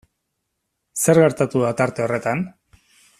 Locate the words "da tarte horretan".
1.67-2.43